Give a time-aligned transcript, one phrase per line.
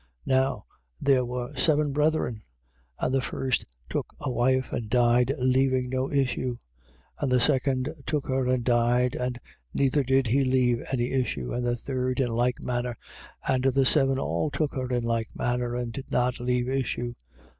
[0.01, 0.07] 12:20.
[0.25, 0.65] Now
[0.99, 2.41] there were seven brethren:
[2.97, 6.57] and the first took a wife and died leaving no issue.
[6.57, 6.57] 12:21.
[7.21, 9.39] And the second took her and died: and
[9.75, 11.53] neither did he leave any issue.
[11.53, 12.97] And the third in like manner.
[13.47, 13.53] 12:22.
[13.53, 17.13] And the seven all took her in like manner and did not leave issue.